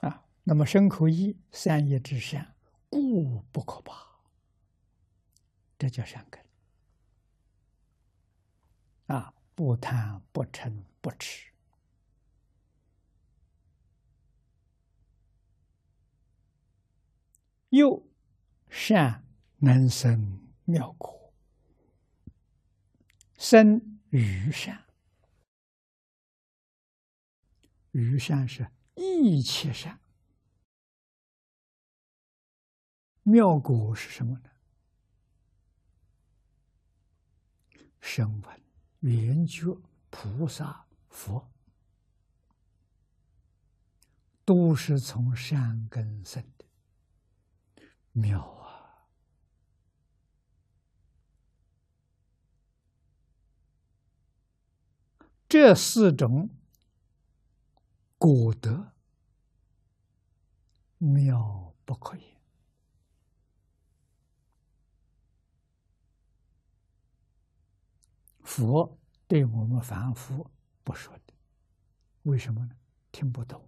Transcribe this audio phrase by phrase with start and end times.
[0.00, 2.54] 啊，那么身口意三业之善，
[2.88, 4.06] 故不可怕，
[5.78, 6.44] 这叫善根。
[9.06, 11.52] 啊，不贪不嗔不痴，
[17.68, 18.06] 又
[18.68, 19.24] 善
[19.58, 21.32] 能生妙果，
[23.38, 24.84] 生于善。
[27.92, 30.00] 于善是一切善，
[33.22, 34.50] 妙果是什么呢？
[38.00, 38.60] 声闻、
[39.00, 41.52] 缘觉、菩萨、佛，
[44.44, 46.64] 都是从善根生的，
[48.12, 49.06] 妙啊！
[55.46, 56.48] 这四种。
[58.18, 58.94] 果德
[61.06, 62.24] 妙不可言，
[68.42, 70.50] 佛对我们凡夫
[70.82, 71.34] 不说的，
[72.24, 72.76] 为什么呢？
[73.12, 73.62] 听不懂。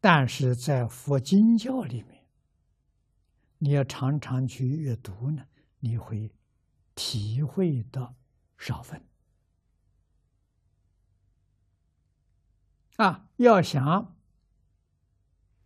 [0.00, 2.26] 但是在佛经教里面，
[3.56, 5.46] 你要常常去阅读呢。
[5.80, 6.30] 你会
[6.94, 8.14] 体会到
[8.58, 9.02] 少分
[12.96, 13.28] 啊！
[13.36, 14.16] 要想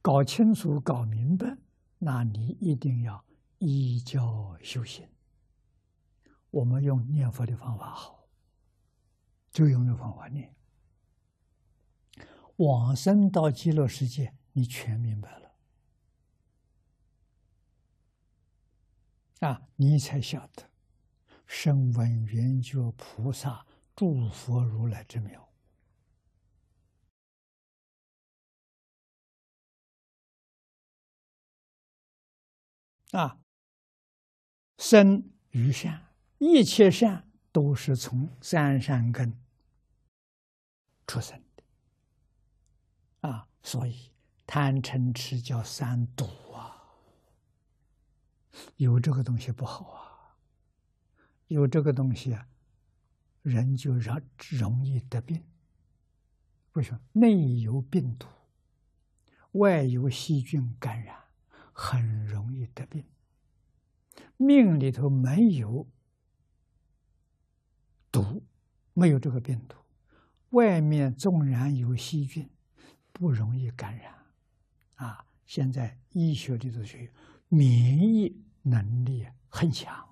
[0.00, 1.58] 搞清楚、搞明白，
[1.98, 3.22] 那你一定要
[3.58, 5.06] 依教修行。
[6.50, 8.26] 我们用念佛的方法好，
[9.50, 10.54] 就用这方法念，
[12.56, 15.54] 往生到极乐世界，你全明白了。
[19.40, 20.67] 啊，你才晓得，
[21.48, 25.48] 声闻缘觉菩萨诸佛如来之妙。
[33.12, 33.40] 啊，
[34.76, 39.40] 生于善，一切善都是从三善根
[41.06, 41.64] 出生的。
[43.26, 44.12] 啊，所以
[44.46, 46.76] 贪嗔痴叫三毒啊。
[48.76, 50.17] 有这个东西不好啊！
[51.48, 52.46] 有这个东西啊，
[53.42, 55.42] 人就容容易得病。
[56.72, 57.00] 为什么？
[57.12, 58.26] 内有病毒，
[59.52, 61.16] 外有细菌感染，
[61.72, 63.04] 很容易得病。
[64.36, 65.86] 命里头没有
[68.10, 68.42] 毒，
[68.94, 69.76] 没有这个病毒，
[70.50, 72.48] 外面纵然有细菌，
[73.12, 74.14] 不容易感染。
[74.94, 77.12] 啊，现在医学里头学
[77.48, 78.44] 免疫。
[78.60, 80.07] 能力很强，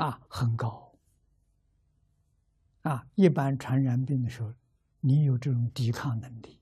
[0.00, 0.94] 啊，很高，
[2.80, 4.54] 啊，一般传染病的时候，
[5.00, 6.58] 你有这种抵抗能力，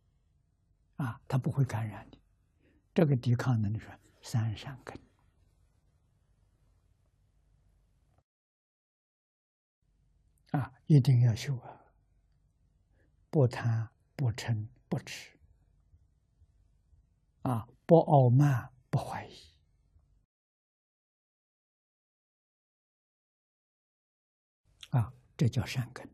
[0.97, 2.19] 啊，它不会感染你。
[2.93, 3.89] 这个抵抗能力是
[4.23, 4.99] 三善根，
[10.51, 11.81] 啊，一定要修啊，
[13.31, 15.39] 不贪不嗔不痴，
[17.43, 19.48] 啊，不傲慢不怀疑。
[24.91, 26.07] 啊，这叫善根。